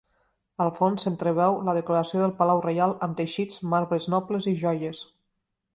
[0.63, 5.07] Al fons s'entreveu la decoració del palau reial, amb teixits, marbres nobles i joies.